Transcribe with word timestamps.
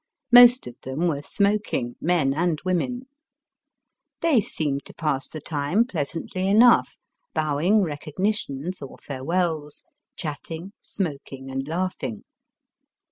Most 0.31 0.65
of 0.65 0.73
them 0.81 1.07
were 1.07 1.21
smoking, 1.21 1.93
men 2.01 2.33
and 2.33 2.59
women. 2.65 3.03
They 4.21 4.41
seemed 4.41 4.83
to 4.85 4.95
pass 4.95 5.27
the 5.27 5.39
time 5.41 5.85
pleasantly 5.85 6.47
enough, 6.47 6.97
bowing 7.35 7.83
recognitions 7.83 8.81
or 8.81 8.97
farewells, 8.97 9.83
chat 10.15 10.39
* 10.43 10.43
ting, 10.45 10.73
smoking, 10.81 11.51
and 11.51 11.67
laughing. 11.67 12.23